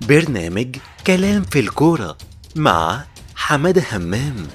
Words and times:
برنامج 0.00 0.76
كلام 1.06 1.42
في 1.42 1.60
الكورة 1.60 2.16
مع 2.56 3.04
حمادة 3.36 3.82
همام. 3.92 4.46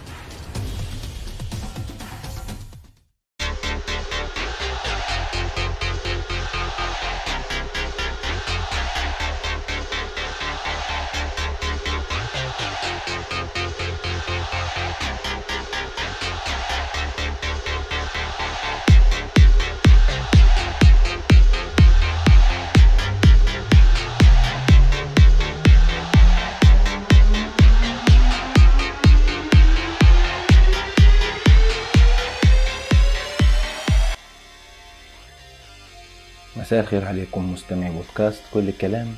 مساء 36.57 36.80
الخير 36.80 37.05
عليكم 37.05 37.53
مستمعي 37.53 37.91
بودكاست 37.91 38.41
كل 38.53 38.70
الكلام 38.70 39.16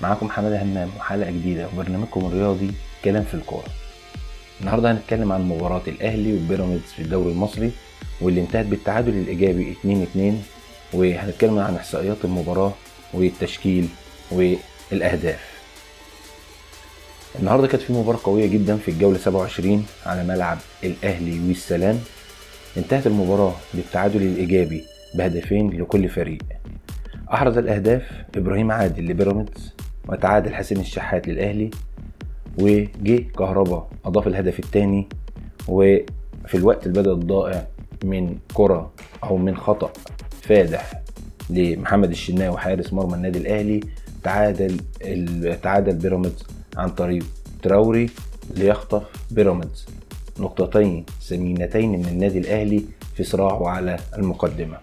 معاكم 0.00 0.30
حمادة 0.30 0.62
همام 0.62 0.90
وحلقة 0.98 1.30
جديدة 1.30 1.66
وبرنامجكم 1.66 2.26
الرياضي 2.26 2.70
كلام 3.04 3.24
في 3.24 3.34
الكورة. 3.34 3.64
النهارده 4.60 4.92
هنتكلم 4.92 5.32
عن 5.32 5.42
مباراة 5.48 5.82
الأهلي 5.88 6.32
وبيراميدز 6.36 6.82
في 6.96 7.02
الدوري 7.02 7.32
المصري 7.32 7.70
واللي 8.20 8.40
انتهت 8.40 8.66
بالتعادل 8.66 9.12
الإيجابي 9.12 9.76
2-2 10.94 10.96
وهنتكلم 10.96 11.58
عن 11.58 11.76
إحصائيات 11.76 12.16
المباراة 12.24 12.72
والتشكيل 13.12 13.88
والأهداف. 14.30 15.54
النهارده 17.38 17.66
كانت 17.66 17.82
في 17.82 17.92
مباراة 17.92 18.18
قوية 18.24 18.46
جدا 18.46 18.76
في 18.76 18.90
الجولة 18.90 19.18
27 19.18 19.86
على 20.06 20.24
ملعب 20.24 20.58
الأهلي 20.84 21.48
والسلام. 21.48 22.00
انتهت 22.76 23.06
المباراة 23.06 23.54
بالتعادل 23.74 24.22
الإيجابي 24.22 24.84
بهدفين 25.14 25.70
لكل 25.70 26.08
فريق. 26.08 26.38
أحرز 27.32 27.58
الأهداف 27.58 28.24
إبراهيم 28.36 28.70
عادل 28.70 29.06
لبيراميدز 29.06 29.74
وتعادل 30.08 30.54
حسين 30.54 30.80
الشحات 30.80 31.28
للأهلي 31.28 31.70
وجه 32.58 33.16
كهربا 33.38 33.88
أضاف 34.04 34.26
الهدف 34.26 34.58
الثاني 34.58 35.08
وفي 35.68 36.54
الوقت 36.54 36.86
البدل 36.86 37.12
الضائع 37.12 37.66
من 38.04 38.38
كرة 38.54 38.92
أو 39.24 39.36
من 39.36 39.56
خطأ 39.56 39.92
فادح 40.42 41.02
لمحمد 41.50 42.10
الشناوي 42.10 42.58
حارس 42.58 42.92
مرمى 42.92 43.14
النادي 43.14 43.38
الأهلي 43.38 43.80
تعادل 44.22 44.80
تعادل 45.62 45.94
بيراميدز 45.94 46.46
عن 46.76 46.88
طريق 46.88 47.24
تراوري 47.62 48.10
ليخطف 48.56 49.02
بيراميدز. 49.30 49.86
نقطتين 50.40 51.06
ثمينتين 51.22 51.92
من 51.92 52.06
النادي 52.08 52.38
الأهلي 52.38 52.84
في 53.14 53.24
صراعه 53.24 53.68
على 53.68 53.96
المقدمة. 54.18 54.78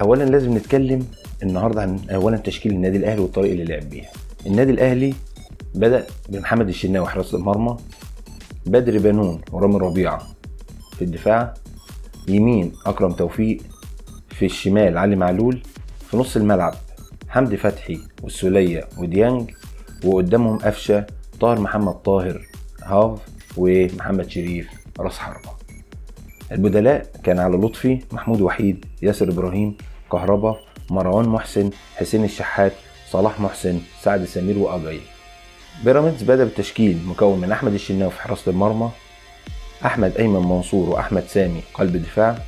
اولا 0.00 0.24
لازم 0.24 0.56
نتكلم 0.56 1.06
النهارده 1.42 1.82
عن 1.82 1.98
اولا 2.10 2.36
تشكيل 2.36 2.72
النادي 2.72 2.96
الأهلي 2.96 3.20
والطريقة 3.20 3.52
اللي 3.52 3.64
لعب 3.64 3.90
بيها 3.90 4.10
النادي 4.46 4.72
الأهلي 4.72 5.14
بدأ 5.74 6.06
بمحمد 6.28 6.68
الشناوي 6.68 7.06
حراسه 7.06 7.38
المرمى 7.38 7.76
بدر 8.66 8.98
بنون 8.98 9.40
ورامي 9.52 9.76
ربيعة 9.76 10.26
في 10.96 11.04
الدفاع 11.04 11.54
يمين 12.28 12.72
أكرم 12.86 13.12
توفيق 13.12 13.62
في 14.28 14.46
الشمال 14.46 14.98
علي 14.98 15.16
معلول 15.16 15.62
في 16.10 16.16
نص 16.16 16.36
الملعب 16.36 16.74
حمدي 17.28 17.56
فتحي 17.56 18.00
والسولية 18.22 18.88
وديانج 18.98 19.50
وقدامهم 20.04 20.58
قفشة 20.58 21.06
طاهر 21.40 21.60
محمد 21.60 21.94
طاهر 21.94 22.46
هاف 22.82 23.18
ومحمد 23.56 24.30
شريف 24.30 24.68
راس 25.00 25.18
حربة. 25.18 25.50
البدلاء 26.52 27.06
كان 27.22 27.38
على 27.38 27.56
لطفي 27.56 28.00
محمود 28.12 28.40
وحيد 28.40 28.84
ياسر 29.02 29.28
إبراهيم 29.28 29.76
كهربا 30.12 30.56
مروان 30.90 31.28
محسن 31.28 31.70
حسين 31.96 32.24
الشحات 32.24 32.72
صلاح 33.10 33.40
محسن 33.40 33.80
سعد 34.02 34.24
سمير 34.24 34.58
واجاي 34.58 35.00
بيراميدز 35.84 36.22
بدأ 36.22 36.44
بالتشكيل 36.44 36.98
مكون 37.06 37.40
من 37.40 37.52
أحمد 37.52 37.74
الشناوي 37.74 38.10
في 38.10 38.20
حراسة 38.22 38.50
المرمى 38.50 38.90
أحمد 39.84 40.16
أيمن 40.16 40.40
منصور 40.48 40.90
وأحمد 40.90 41.24
سامي 41.28 41.62
قلب 41.74 41.96
دفاع 41.96 42.38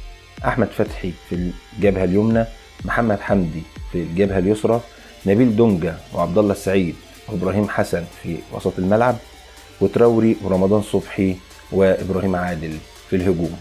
أحمد 0.44 0.66
فتحي 0.66 1.12
في 1.28 1.52
الجبهة 1.78 2.04
اليمنى 2.04 2.44
محمد 2.84 3.20
حمدي 3.20 3.62
في 3.92 3.98
الجبهة 3.98 4.38
اليسرى 4.38 4.80
نبيل 5.26 5.56
دونجا 5.56 5.98
وعبد 6.14 6.38
الله 6.38 6.52
السعيد 6.52 6.94
وإبراهيم 7.28 7.68
حسن 7.68 8.04
في 8.22 8.38
وسط 8.52 8.78
الملعب 8.78 9.16
وتراوري 9.80 10.36
ورمضان 10.44 10.82
صبحي 10.82 11.36
وإبراهيم 11.72 12.36
عادل 12.36 12.78
في 13.10 13.16
الهجوم. 13.16 13.60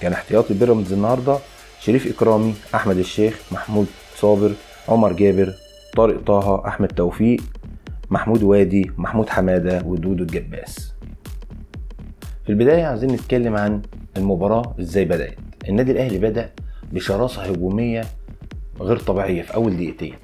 كان 0.00 0.12
احتياطي 0.12 0.54
بيراميدز 0.54 0.92
النهارده 0.92 1.38
شريف 1.84 2.06
إكرامي 2.16 2.54
أحمد 2.74 2.96
الشيخ 2.96 3.40
محمود 3.52 3.86
صابر 4.16 4.52
عمر 4.88 5.12
جابر 5.12 5.54
طارق 5.96 6.24
طه 6.26 6.68
أحمد 6.68 6.88
توفيق 6.88 7.40
محمود 8.10 8.42
وادي 8.42 8.90
محمود 8.98 9.28
حمادة 9.28 9.82
ودودو 9.86 10.22
الجباس. 10.22 10.92
في 12.44 12.48
البداية 12.52 12.84
عايزين 12.84 13.10
نتكلم 13.10 13.56
عن 13.56 13.82
المباراة 14.16 14.74
إزاي 14.80 15.04
بدأت. 15.04 15.38
النادي 15.68 15.92
الأهلي 15.92 16.18
بدأ 16.18 16.50
بشراسة 16.92 17.42
هجومية 17.42 18.04
غير 18.80 18.96
طبيعية 18.98 19.42
في 19.42 19.54
أول 19.54 19.76
دقيقتين. 19.76 20.14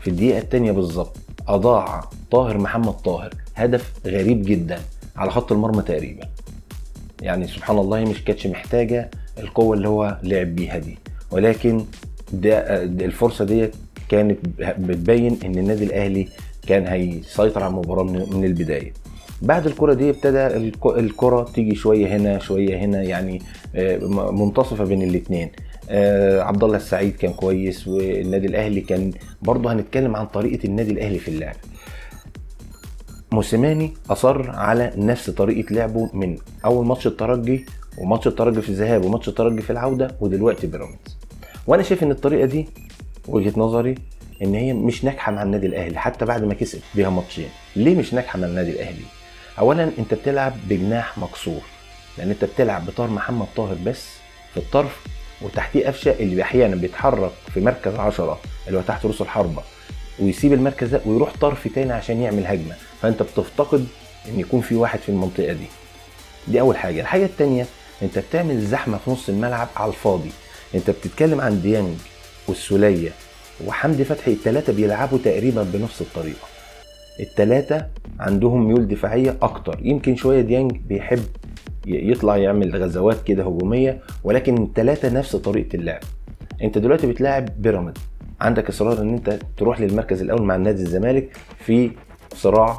في 0.00 0.10
الدقيقة 0.10 0.38
الثانية 0.38 0.72
بالظبط 0.72 1.16
أضاع 1.48 2.04
طاهر 2.30 2.58
محمد 2.58 2.92
طاهر 2.92 3.30
هدف 3.54 3.92
غريب 4.06 4.42
جدا 4.42 4.80
على 5.16 5.30
خط 5.30 5.52
المرمى 5.52 5.82
تقريبا. 5.82 6.28
يعني 7.22 7.46
سبحان 7.46 7.78
الله 7.78 8.04
مش 8.04 8.24
كانتش 8.24 8.46
محتاجة 8.46 9.10
القوة 9.38 9.76
اللي 9.76 9.88
هو 9.88 10.18
لعب 10.22 10.54
بيها 10.54 10.78
دي. 10.78 10.98
ولكن 11.30 11.84
ده 12.32 12.58
الفرصة 12.84 13.44
ديت 13.44 13.74
كانت 14.08 14.38
بتبين 14.78 15.38
إن 15.44 15.58
النادي 15.58 15.84
الأهلي 15.84 16.28
كان 16.66 16.86
هيسيطر 16.86 17.62
على 17.62 17.70
المباراة 17.70 18.02
من 18.04 18.44
البداية. 18.44 18.92
بعد 19.42 19.66
الكرة 19.66 19.94
دي 19.94 20.10
ابتدى 20.10 20.46
الكرة 20.86 21.44
تيجي 21.54 21.74
شوية 21.74 22.16
هنا 22.16 22.38
شوية 22.38 22.76
هنا 22.78 23.02
يعني 23.02 23.42
منتصفة 24.32 24.84
بين 24.84 25.02
الاثنين 25.02 25.50
عبد 26.40 26.64
الله 26.64 26.76
السعيد 26.76 27.16
كان 27.16 27.32
كويس 27.32 27.88
والنادي 27.88 28.46
الأهلي 28.46 28.80
كان 28.80 29.12
برضه 29.42 29.72
هنتكلم 29.72 30.16
عن 30.16 30.26
طريقة 30.26 30.66
النادي 30.66 30.90
الأهلي 30.90 31.18
في 31.18 31.28
اللعب. 31.28 31.56
موسيماني 33.32 33.94
أصر 34.10 34.50
على 34.50 34.92
نفس 34.96 35.30
طريقة 35.30 35.74
لعبه 35.74 36.10
من 36.12 36.36
أول 36.64 36.86
ماتش 36.86 37.06
الترجي 37.06 37.66
وماتش 37.98 38.26
الترجي 38.26 38.62
في 38.62 38.68
الذهاب 38.68 39.04
وماتش 39.04 39.28
الترجي 39.28 39.62
في 39.62 39.70
العودة 39.70 40.16
ودلوقتي 40.20 40.66
بيراميدز. 40.66 41.16
وأنا 41.66 41.82
شايف 41.82 42.02
إن 42.02 42.10
الطريقة 42.10 42.46
دي 42.46 42.68
وجهة 43.28 43.52
نظري 43.56 43.94
إن 44.42 44.54
هي 44.54 44.72
مش 44.72 45.04
ناجحة 45.04 45.32
مع 45.32 45.42
النادي 45.42 45.66
الأهلي 45.66 45.98
حتى 45.98 46.24
بعد 46.24 46.44
ما 46.44 46.54
كسب 46.54 46.80
بيها 46.94 47.10
ماتشين. 47.10 47.48
ليه 47.76 47.94
مش 47.96 48.14
ناجحة 48.14 48.38
مع 48.38 48.46
النادي 48.46 48.70
الأهلي؟ 48.70 49.04
اولا 49.58 49.90
أنت 49.98 50.14
بتلعب 50.14 50.52
بجناح 50.68 51.18
مكسور 51.18 51.60
لأن 52.18 52.30
أنت 52.30 52.44
بتلعب 52.44 52.86
بطار 52.86 53.10
محمد 53.10 53.46
طاهر 53.56 53.76
بس 53.86 54.04
في 54.54 54.56
الطرف 54.56 55.06
وتحتيه 55.42 55.86
قفشة 55.86 56.10
اللي 56.20 56.42
أحيانا 56.42 56.76
بيتحرك 56.76 57.30
في 57.54 57.60
مركز 57.60 57.94
عشرة 57.94 58.40
اللي 58.66 58.78
هو 58.78 58.82
تحت 58.82 59.04
رؤوس 59.04 59.22
الحربة 59.22 59.62
ويسيب 60.20 60.52
المركز 60.52 60.88
ده 60.88 61.00
ويروح 61.06 61.32
طرف 61.40 61.68
تاني 61.68 61.92
عشان 61.92 62.22
يعمل 62.22 62.46
هجمة. 62.46 62.74
فأنت 63.02 63.22
بتفتقد 63.22 63.86
إن 64.28 64.40
يكون 64.40 64.60
في 64.60 64.74
واحد 64.74 64.98
في 64.98 65.08
المنطقة 65.08 65.52
دي. 65.52 65.66
دي 66.48 66.60
أول 66.60 66.76
حاجة. 66.76 67.00
الحاجة 67.00 67.24
التانية 67.24 67.66
انت 68.02 68.18
بتعمل 68.18 68.60
زحمة 68.60 68.98
في 68.98 69.10
نص 69.10 69.28
الملعب 69.28 69.68
على 69.76 69.88
الفاضي. 69.88 70.30
انت 70.74 70.90
بتتكلم 70.90 71.40
عن 71.40 71.62
ديانج 71.62 71.96
والسولية 72.48 73.10
وحمدي 73.66 74.04
فتحي 74.04 74.32
الثلاثه 74.32 74.72
بيلعبوا 74.72 75.18
تقريبا 75.24 75.62
بنفس 75.62 76.00
الطريقة. 76.00 76.46
الثلاثه 77.20 77.86
عندهم 78.20 78.68
ميول 78.68 78.88
دفاعية 78.88 79.36
أكتر. 79.42 79.78
يمكن 79.82 80.16
شوية 80.16 80.40
ديانج 80.40 80.76
بيحب 80.76 81.24
يطلع 81.86 82.36
يعمل 82.36 82.82
غزوات 82.82 83.22
كده 83.24 83.42
هجومية 83.42 84.00
ولكن 84.24 84.62
الثلاثه 84.62 85.08
نفس 85.08 85.36
طريقة 85.36 85.76
اللعب. 85.76 86.00
انت 86.62 86.78
دلوقتي 86.78 87.06
بتلاعب 87.06 87.62
بيراميدز 87.62 88.00
عندك 88.40 88.68
اصرار 88.68 89.00
ان 89.00 89.14
انت 89.14 89.38
تروح 89.56 89.80
للمركز 89.80 90.22
الأول 90.22 90.42
مع 90.42 90.56
نادي 90.56 90.82
الزمالك 90.82 91.36
في 91.58 91.90
صراع 92.34 92.78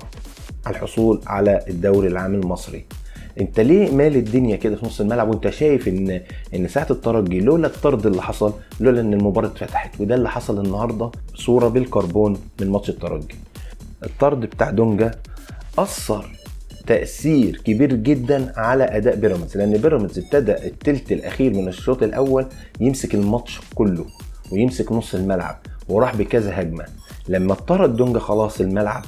الحصول 0.67 1.21
على 1.27 1.65
الدوري 1.69 2.07
العام 2.07 2.35
المصري. 2.35 2.85
انت 3.39 3.59
ليه 3.59 3.91
مال 3.91 4.15
الدنيا 4.15 4.55
كده 4.55 4.75
في 4.75 4.85
نص 4.85 5.01
الملعب 5.01 5.29
وانت 5.29 5.49
شايف 5.49 5.87
ان 5.87 6.21
ان 6.55 6.67
ساعة 6.67 6.87
الترجي 6.91 7.39
لولا 7.39 7.67
الطرد 7.67 8.05
اللي 8.05 8.21
حصل 8.21 8.53
لولا 8.79 9.01
ان 9.01 9.13
المباراة 9.13 9.47
اتفتحت 9.47 10.01
وده 10.01 10.15
اللي 10.15 10.29
حصل 10.29 10.65
النهارده 10.65 11.11
صورة 11.35 11.67
بالكربون 11.67 12.37
من 12.61 12.69
ماتش 12.71 12.89
الترجي. 12.89 13.35
الطرد 14.03 14.39
بتاع 14.39 14.69
دونجا 14.69 15.11
أثر 15.79 16.31
تأثير 16.87 17.57
كبير 17.65 17.93
جدا 17.95 18.53
على 18.57 18.83
أداء 18.83 19.15
بيراميدز 19.15 19.57
لأن 19.57 19.77
بيراميدز 19.77 20.19
ابتدى 20.19 20.51
التلت 20.51 21.11
الأخير 21.11 21.53
من 21.53 21.67
الشوط 21.67 22.03
الأول 22.03 22.45
يمسك 22.79 23.15
الماتش 23.15 23.59
كله 23.75 24.05
ويمسك 24.51 24.91
نص 24.91 25.15
الملعب 25.15 25.57
وراح 25.89 26.15
بكذا 26.15 26.61
هجمة. 26.61 26.85
لما 27.27 27.53
اضطرد 27.53 27.95
دونجا 27.95 28.19
خلاص 28.19 28.61
الملعب 28.61 29.03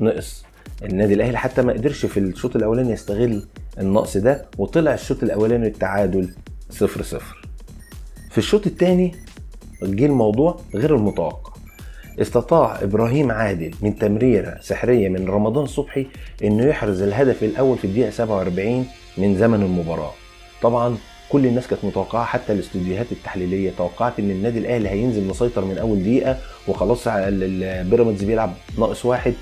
نقص. 0.00 0.44
النادي 0.84 1.14
الأهلي 1.14 1.38
حتى 1.38 1.62
ما 1.62 1.72
قدرش 1.72 2.06
في 2.06 2.20
الشوط 2.20 2.56
الأولاني 2.56 2.92
يستغل 2.92 3.42
النقص 3.80 4.16
ده 4.16 4.44
وطلع 4.58 4.94
الشوط 4.94 5.22
الأولاني 5.22 5.66
التعادل 5.66 6.28
0 6.70 7.02
0 7.02 7.22
في 8.30 8.38
الشوط 8.38 8.66
الثاني 8.66 9.14
جه 9.82 10.06
الموضوع 10.06 10.60
غير 10.74 10.96
المتوقع. 10.96 11.52
استطاع 12.20 12.82
إبراهيم 12.82 13.30
عادل 13.30 13.74
من 13.82 13.98
تمريرة 13.98 14.58
سحرية 14.60 15.08
من 15.08 15.28
رمضان 15.28 15.66
صبحي 15.66 16.06
إنه 16.44 16.64
يحرز 16.64 17.02
الهدف 17.02 17.44
الأول 17.44 17.78
في 17.78 17.84
الدقيقة 17.84 18.10
47 18.10 18.86
من 19.18 19.36
زمن 19.38 19.62
المباراة. 19.62 20.12
طبعا 20.62 20.96
كل 21.28 21.46
الناس 21.46 21.66
كانت 21.66 21.84
متوقعة 21.84 22.24
حتى 22.24 22.52
الاستوديوهات 22.52 23.12
التحليلية 23.12 23.70
توقعت 23.78 24.18
إن 24.18 24.30
النادي 24.30 24.58
الأهلي 24.58 24.88
هينزل 24.88 25.24
مسيطر 25.24 25.64
من 25.64 25.78
أول 25.78 26.02
دقيقة 26.02 26.38
وخلاص 26.68 27.08
بيراميدز 27.90 28.24
بيلعب 28.24 28.54
ناقص 28.78 29.04
واحد. 29.04 29.34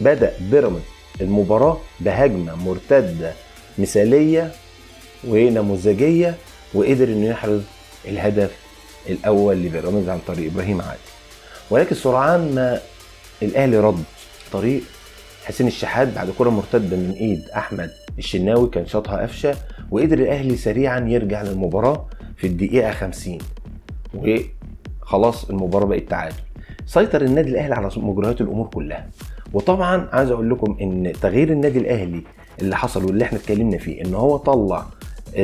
بدأ 0.00 0.32
بيراميدز 0.50 0.82
المباراة 1.20 1.78
بهجمة 2.00 2.54
مرتدة 2.54 3.32
مثالية 3.78 4.52
ونموذجية 5.28 6.34
وقدر 6.74 7.08
إنه 7.08 7.26
يحرز 7.26 7.60
الهدف 8.08 8.50
الأول 9.08 9.56
لبيراميدز 9.56 10.08
عن 10.08 10.18
طريق 10.26 10.52
إبراهيم 10.52 10.80
عادل. 10.80 11.00
ولكن 11.70 11.94
سرعان 11.94 12.54
ما 12.54 12.80
الأهلي 13.42 13.78
رد 13.78 14.02
طريق 14.52 14.82
حسين 15.44 15.66
الشحات 15.66 16.08
بعد 16.08 16.30
كرة 16.38 16.50
مرتدة 16.50 16.96
من 16.96 17.12
إيد 17.20 17.48
أحمد 17.56 17.90
الشناوي 18.18 18.68
كان 18.68 18.86
شاطها 18.86 19.22
قفشة 19.22 19.56
وقدر 19.90 20.18
الأهلي 20.18 20.56
سريعا 20.56 21.00
يرجع 21.08 21.42
للمباراة 21.42 22.08
في 22.36 22.46
الدقيقة 22.46 22.92
50 22.92 23.38
وخلاص 24.14 25.44
المباراة 25.50 25.86
بقت 25.86 26.02
تعادل. 26.10 26.36
سيطر 26.86 27.22
النادي 27.22 27.50
الأهلي 27.50 27.74
على 27.74 27.90
مجريات 27.96 28.40
الأمور 28.40 28.66
كلها. 28.66 29.08
وطبعا 29.52 30.08
عايز 30.12 30.30
أقول 30.30 30.50
لكم 30.50 30.76
إن 30.80 31.12
تغيير 31.22 31.50
النادي 31.52 31.78
الأهلي 31.78 32.22
اللي 32.62 32.76
حصل 32.76 33.04
واللي 33.04 33.24
إحنا 33.24 33.38
اتكلمنا 33.38 33.78
فيه 33.78 34.04
إن 34.04 34.14
هو 34.14 34.36
طلع 34.36 34.86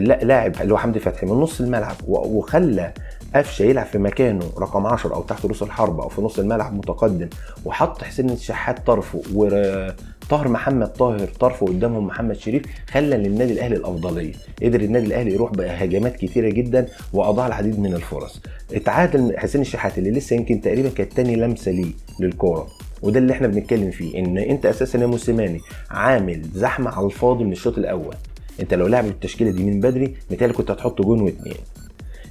لاعب 0.01 0.53
اللي 0.61 0.73
هو 0.73 0.79
حمدي 0.79 0.99
فتحي 0.99 1.27
من 1.27 1.33
نص 1.33 1.61
الملعب 1.61 1.97
وخلى 2.09 2.93
قفشة 3.35 3.63
يلعب 3.63 3.87
في 3.87 3.99
مكانه 3.99 4.45
رقم 4.59 4.87
10 4.87 5.15
أو 5.15 5.23
تحت 5.23 5.45
رؤوس 5.45 5.63
الحرب 5.63 6.01
أو 6.01 6.09
في 6.09 6.23
نص 6.23 6.39
الملعب 6.39 6.75
متقدم 6.75 7.29
وحط 7.65 8.03
حسين 8.05 8.31
الشحات 8.31 8.87
طرفه 8.87 9.23
وطاهر 9.35 10.49
محمد 10.49 10.87
طاهر 10.93 11.29
طرفه 11.41 11.67
قدامهم 11.67 12.07
محمد 12.07 12.37
شريف 12.37 12.63
خلى 12.91 13.17
للنادي 13.17 13.53
الأهلي 13.53 13.77
الأفضلية. 13.77 14.33
قدر 14.63 14.81
النادي 14.81 15.07
الأهلي 15.07 15.33
يروح 15.35 15.51
بهجمات 15.53 16.17
كتيرة 16.17 16.49
جدا 16.51 16.87
وأضاع 17.13 17.47
العديد 17.47 17.79
من 17.81 17.95
الفرص. 17.95 18.41
اتعادل 18.73 19.39
حسين 19.39 19.61
الشحات 19.61 19.99
اللي 19.99 20.11
لسه 20.11 20.37
يمكن 20.37 20.61
تقريبا 20.61 20.89
كانت 20.89 21.13
تاني 21.13 21.37
لمسة 21.37 21.73
ليه 21.73 21.93
للكورة. 22.21 22.67
وده 23.03 23.19
اللي 23.19 23.33
إحنا 23.33 23.47
بنتكلم 23.49 23.91
فيه 23.91 24.19
إن 24.19 24.39
أنت 24.39 24.67
أساسا 24.67 24.99
يا 24.99 25.07
موسيماني 25.07 25.61
عامل 25.91 26.43
زحمة 26.55 26.91
على 26.91 27.07
الفاضي 27.07 27.45
من 27.45 27.53
الشوط 27.53 27.79
الأول. 27.79 28.15
أنت 28.61 28.75
لو 28.75 28.87
لعب 28.87 29.07
التشكيلة 29.07 29.51
دي 29.51 29.65
من 29.65 29.81
بدري 29.81 30.15
متهيألي 30.31 30.53
كنت 30.55 30.71
هتحط 30.71 31.03
جون 31.03 31.21
واثنين 31.21 31.55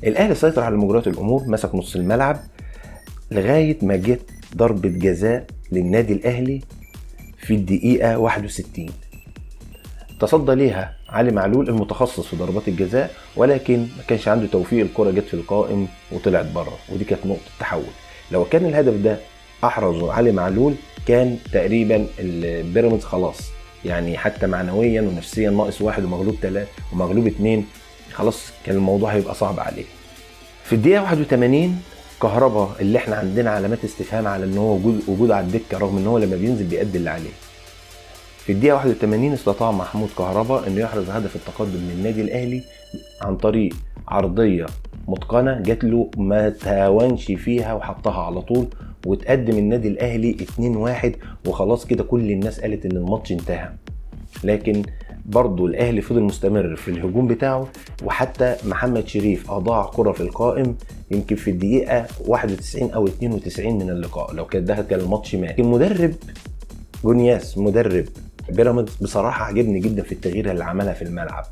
الأهلي 0.03 0.35
سيطر 0.35 0.63
على 0.63 0.75
مجريات 0.77 1.07
الأمور 1.07 1.43
مسك 1.47 1.75
نص 1.75 1.95
الملعب 1.95 2.39
لغاية 3.31 3.77
ما 3.81 3.95
جت 3.95 4.21
ضربة 4.57 4.89
جزاء 4.89 5.45
للنادي 5.71 6.13
الأهلي 6.13 6.61
في 7.37 7.53
الدقيقة 7.53 8.17
61 8.17 8.85
تصدى 10.19 10.55
ليها 10.55 10.95
علي 11.09 11.31
معلول 11.31 11.69
المتخصص 11.69 12.27
في 12.27 12.35
ضربات 12.35 12.67
الجزاء 12.67 13.11
ولكن 13.37 13.79
ما 13.79 14.03
كانش 14.07 14.27
عنده 14.27 14.47
توفيق 14.47 14.85
الكرة 14.85 15.11
جت 15.11 15.23
في 15.27 15.33
القائم 15.33 15.87
وطلعت 16.11 16.45
بره. 16.55 16.73
ودي 16.93 17.03
كانت 17.05 17.25
نقطة 17.25 17.41
تحول. 17.59 17.83
لو 18.31 18.45
كان 18.45 18.65
الهدف 18.65 18.93
ده 18.93 19.17
احرزه 19.63 20.13
علي 20.13 20.31
معلول 20.31 20.73
كان 21.07 21.37
تقريبا 21.53 22.07
البيراميدز 22.19 23.03
خلاص. 23.03 23.37
يعني 23.85 24.17
حتى 24.17 24.47
معنويا 24.47 25.01
ونفسيا 25.01 25.49
ناقص 25.49 25.81
واحد 25.81 26.03
ومغلوب 26.03 26.35
ثلاثة 26.41 26.69
ومغلوب 26.93 27.27
اثنين 27.27 27.65
خلاص 28.13 28.51
كان 28.65 28.75
الموضوع 28.75 29.13
هيبقى 29.13 29.35
صعب 29.35 29.59
عليه. 29.59 29.83
في 30.63 30.75
الدقيقة 30.75 31.03
81 31.03 31.81
كهربا 32.21 32.69
اللي 32.79 32.97
إحنا 32.97 33.15
عندنا 33.15 33.49
علامات 33.51 33.83
استفهام 33.83 34.27
على 34.27 34.45
إن 34.45 34.57
هو 34.57 34.75
وجود 34.75 35.01
وجود 35.07 35.31
على 35.31 35.45
الدكة 35.45 35.77
رغم 35.77 35.97
إن 35.97 36.07
هو 36.07 36.17
لما 36.17 36.35
بينزل 36.35 36.63
بيأدي 36.65 36.97
اللي 36.97 37.09
عليه. 37.09 37.29
في 38.45 38.51
الدقيقة 38.51 38.75
81 38.75 39.33
استطاع 39.33 39.71
محمود 39.71 40.09
كهربا 40.17 40.67
إنه 40.67 40.81
يحرز 40.81 41.09
هدف 41.09 41.35
التقدم 41.35 41.79
للنادي 41.79 42.21
الأهلي 42.21 42.63
عن 43.21 43.37
طريق 43.37 43.73
عرضية 44.07 44.65
متقنة 45.07 45.61
جات 45.61 45.83
له 45.83 46.11
ما 46.17 46.49
تهاونش 46.49 47.25
فيها 47.31 47.73
وحطها 47.73 48.23
على 48.23 48.41
طول. 48.41 48.67
وتقدم 49.05 49.57
النادي 49.57 49.87
الأهلي 49.87 50.37
2-1 51.43 51.47
وخلاص 51.47 51.85
كده 51.85 52.03
كل 52.03 52.31
الناس 52.31 52.59
قالت 52.59 52.85
إن 52.85 52.97
الماتش 52.97 53.31
انتهى. 53.31 53.69
لكن 54.43 54.83
برضه 55.25 55.65
الأهلي 55.65 56.01
فضل 56.01 56.21
مستمر 56.21 56.75
في 56.75 56.91
الهجوم 56.91 57.27
بتاعه 57.27 57.67
وحتى 58.03 58.55
محمد 58.65 59.07
شريف 59.07 59.51
أضاع 59.51 59.91
كرة 59.95 60.11
في 60.11 60.21
القائم 60.21 60.75
يمكن 61.11 61.35
في 61.35 61.51
الدقيقة 61.51 62.05
91 62.27 62.91
أو 62.91 63.07
92 63.07 63.73
من 63.77 63.89
اللقاء 63.89 64.33
لو 64.33 64.45
كان 64.45 64.65
ده 64.65 64.75
كان 64.75 64.99
الماتش 64.99 65.35
مات. 65.35 65.59
المدرب 65.59 66.13
جونياس 67.03 67.57
مدرب 67.57 68.05
بيراميدز 68.49 68.95
بصراحة 69.01 69.45
عجبني 69.45 69.79
جدا 69.79 70.03
في 70.03 70.11
التغيير 70.11 70.51
اللي 70.51 70.63
عملها 70.63 70.93
في 70.93 71.01
الملعب. 71.01 71.45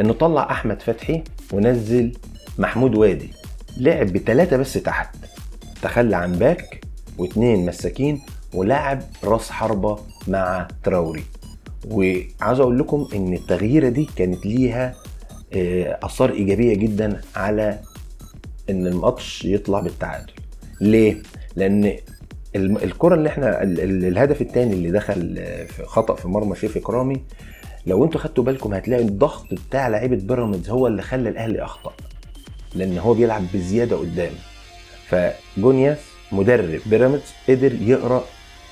إنه 0.00 0.12
طلع 0.12 0.50
أحمد 0.50 0.82
فتحي 0.82 1.22
ونزل 1.52 2.12
محمود 2.58 2.94
وادي 2.94 3.28
لعب 3.76 4.06
بثلاثه 4.06 4.56
بس 4.56 4.72
تحت. 4.72 5.16
تخلى 5.82 6.16
عن 6.16 6.32
back 6.32 6.84
واثنين 7.18 7.66
مساكين 7.66 8.20
ولاعب 8.54 9.02
راس 9.24 9.50
حربة 9.50 9.98
مع 10.28 10.68
تراوري. 10.84 11.24
وعاوز 11.90 12.60
أقول 12.60 12.78
لكم 12.78 13.08
إن 13.14 13.34
التغييرة 13.34 13.88
دي 13.88 14.08
كانت 14.16 14.46
ليها 14.46 14.94
آه، 15.52 15.98
آثار 16.02 16.30
إيجابية 16.32 16.74
جدا 16.74 17.20
على 17.36 17.80
إن 18.70 18.86
الماتش 18.86 19.44
يطلع 19.44 19.80
بالتعادل. 19.80 20.32
ليه؟ 20.80 21.22
لأن 21.56 21.96
الكرة 22.56 23.14
اللي 23.14 23.28
إحنا 23.28 23.62
الهدف 23.62 24.40
الثاني 24.42 24.72
اللي 24.72 24.90
دخل 24.90 25.36
آه، 25.38 25.64
في 25.64 25.84
خطأ 25.84 26.14
في 26.14 26.28
مرمى 26.28 26.56
شريف 26.56 26.76
اكرامي 26.76 27.22
لو 27.86 28.04
أنتوا 28.04 28.20
خدتوا 28.20 28.44
بالكم 28.44 28.74
هتلاقي 28.74 29.02
الضغط 29.02 29.46
بتاع 29.54 29.88
لعيبة 29.88 30.16
بيراميدز 30.16 30.70
هو 30.70 30.86
اللي 30.86 31.02
خلى 31.02 31.28
الأهلي 31.28 31.64
أخطأ. 31.64 31.92
لأن 32.74 32.98
هو 32.98 33.14
بيلعب 33.14 33.42
بزيادة 33.54 33.96
قدام. 33.96 34.32
فجونياس 35.10 35.98
مدرب 36.32 36.80
بيراميدز 36.86 37.22
قدر 37.48 37.72
يقرأ 37.82 38.24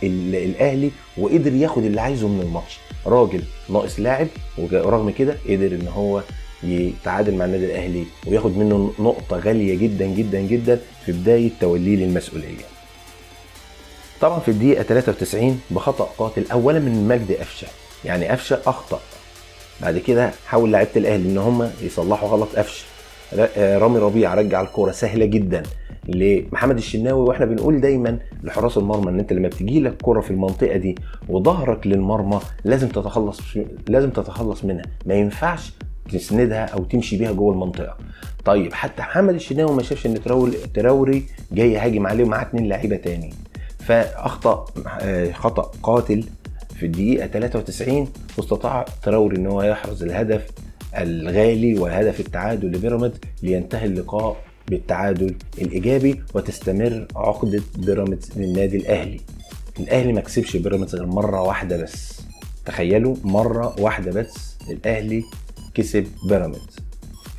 الأهلي 0.02 0.90
وقدر 1.18 1.54
ياخد 1.54 1.84
اللي 1.84 2.00
عايزه 2.00 2.28
من 2.28 2.40
الماتش. 2.40 2.78
راجل 3.06 3.42
ناقص 3.68 4.00
لاعب 4.00 4.26
ورغم 4.58 5.10
كده 5.10 5.36
قدر 5.48 5.66
إن 5.66 5.88
هو 5.88 6.22
يتعادل 6.62 7.34
مع 7.34 7.44
النادي 7.44 7.66
الأهلي 7.66 8.04
وياخد 8.26 8.56
منه 8.56 8.92
نقطة 8.98 9.36
غالية 9.38 9.74
جدا 9.74 10.06
جدا 10.06 10.40
جدا 10.40 10.80
في 11.06 11.12
بداية 11.12 11.50
توليه 11.60 11.96
للمسؤولية. 11.96 12.64
طبعا 14.20 14.40
في 14.40 14.50
الدقيقة 14.50 14.82
93 14.82 15.60
بخطأ 15.70 16.04
قاتل 16.18 16.44
اولا 16.52 16.78
من 16.78 17.08
مجدي 17.08 17.36
قفشه 17.36 17.66
يعني 18.04 18.28
قفشه 18.28 18.60
أخطأ. 18.66 19.00
بعد 19.80 19.98
كده 19.98 20.32
حاول 20.46 20.72
لعيبة 20.72 20.90
الأهلي 20.96 21.28
إن 21.28 21.38
هم 21.38 21.70
يصلحوا 21.82 22.28
غلط 22.28 22.48
قفشه 22.56 22.84
رامي 23.58 23.98
ربيع 23.98 24.34
رجع 24.34 24.60
الكورة 24.60 24.92
سهلة 24.92 25.26
جدا 25.26 25.62
لمحمد 26.08 26.76
الشناوي 26.76 27.20
وإحنا 27.28 27.46
بنقول 27.46 27.80
دايما 27.80 28.18
لحراس 28.42 28.78
المرمى 28.78 29.10
إن 29.10 29.18
أنت 29.18 29.32
لما 29.32 29.48
بتجي 29.48 29.80
لك 29.80 29.94
كره 30.02 30.20
في 30.20 30.30
المنطقة 30.30 30.76
دي 30.76 30.94
وظهرك 31.28 31.86
للمرمى 31.86 32.40
لازم 32.64 32.88
تتخلص 32.88 33.40
لازم 33.88 34.10
تتخلص 34.10 34.64
منها. 34.64 34.82
ما 35.06 35.14
ينفعش 35.14 35.72
تسندها 36.12 36.64
أو 36.64 36.84
تمشي 36.84 37.18
بيها 37.18 37.32
جوه 37.32 37.52
المنطقة. 37.52 37.96
طيب 38.44 38.72
حتى 38.72 39.02
محمد 39.02 39.34
الشناوي 39.34 39.76
ما 39.76 39.82
شافش 39.82 40.06
إن 40.06 40.22
تراوري 40.22 40.52
تراوري 40.74 41.24
جاي 41.52 41.72
يهاجم 41.72 42.06
عليه 42.06 42.24
ومعاه 42.24 42.42
اتنين 42.42 42.68
لعيبة 42.68 42.96
تاني. 42.96 43.34
فأخطأ 43.78 44.64
آه، 45.00 45.32
خطأ 45.32 45.70
قاتل 45.82 46.24
في 46.76 46.86
الدقيقة 46.86 47.26
93 47.26 48.08
واستطاع 48.38 48.84
تراوري 49.02 49.36
إن 49.36 49.46
هو 49.46 49.62
يحرز 49.62 50.02
الهدف. 50.02 50.46
الغالي 50.98 51.78
وهدف 51.78 52.20
التعادل 52.20 52.68
لبيراميدز 52.68 53.18
لينتهي 53.42 53.84
اللقاء 53.86 54.36
بالتعادل 54.68 55.34
الإيجابي 55.58 56.22
وتستمر 56.34 57.06
عقدة 57.16 57.62
بيراميدز 57.76 58.30
للنادي 58.36 58.76
الأهلي. 58.76 59.20
الأهلي 59.80 60.12
ما 60.12 60.20
كسبش 60.20 60.56
بيراميدز 60.56 60.94
غير 60.94 61.06
مرة 61.06 61.42
واحدة 61.42 61.82
بس. 61.82 62.20
تخيلوا 62.66 63.16
مرة 63.24 63.80
واحدة 63.80 64.10
بس 64.10 64.56
الأهلي 64.70 65.24
كسب 65.74 66.06
بيراميدز. 66.28 66.76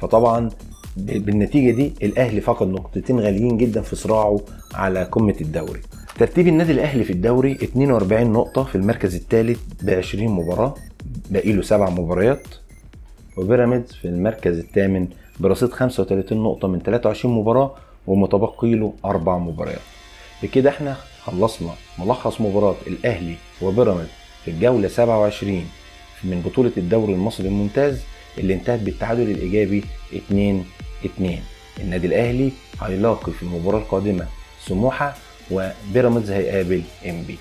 فطبعا 0.02 0.50
بالنتيجة 0.98 1.76
دي 1.76 1.94
الأهلي 2.04 2.42
فقد 2.42 2.68
نقطتين 2.68 3.20
غاليين 3.20 3.58
جدا 3.58 3.82
في 3.82 3.96
صراعه 3.96 4.40
على 4.74 5.04
قمة 5.04 5.36
الدوري. 5.42 5.82
ترتيب 6.20 6.48
النادي 6.48 6.72
الأهلي 6.72 7.04
في 7.04 7.14
الدوري 7.14 7.52
42 7.52 8.34
نقطة 8.34 8.64
في 8.64 8.76
المركز 8.76 9.16
الثالث 9.16 9.60
ب 9.82 9.90
20 9.90 10.28
مباراة 10.28 10.74
باقي 11.32 11.54
له 11.54 11.62
سبع 11.62 11.90
مباريات. 11.90 12.48
وبيراميدز 13.44 13.92
في 13.94 14.06
المركز 14.08 14.58
الثامن 14.58 15.08
برصيد 15.40 15.70
35 15.72 16.44
نقطة 16.44 16.68
من 16.68 16.80
23 16.80 17.36
مباراة 17.36 17.76
ومتبقي 18.08 18.76
له 18.76 18.94
أربع 19.06 19.38
مباريات. 19.38 19.80
بكده 20.44 20.70
إحنا 20.70 20.98
خلصنا 21.24 21.74
ملخص 22.00 22.42
مباراة 22.42 22.76
الأهلي 22.88 23.36
وبيراميدز 23.62 24.08
في 24.46 24.52
الجولة 24.52 24.88
27 24.88 25.66
من 26.24 26.42
بطولة 26.46 26.72
الدوري 26.78 27.14
المصري 27.14 27.48
الممتاز 27.48 28.02
اللي 28.38 28.54
انتهت 28.54 28.80
بالتعادل 28.80 29.32
الإيجابي 29.32 29.84
2 30.16 30.64
2 31.06 31.40
النادي 31.80 32.08
الأهلي 32.08 32.52
هيلاقي 32.82 33.32
في 33.32 33.44
المباراة 33.44 33.78
القادمة 33.80 34.26
سموحة 34.66 35.16
وبيراميدز 35.52 36.32
هيقابل 36.32 36.82
انبي 37.06 37.38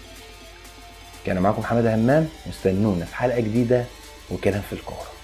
كان 1.27 1.39
معاكم 1.39 1.63
حمادة 1.63 1.95
همام 1.95 2.29
واستنونا 2.47 3.05
في 3.05 3.15
حلقة 3.17 3.41
جديدة 3.41 3.85
وكلام 4.31 4.63
في 4.63 4.73
الكورة. 4.73 5.18